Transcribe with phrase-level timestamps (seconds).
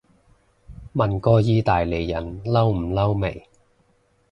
[0.95, 3.47] 問過意大利人嬲唔嬲未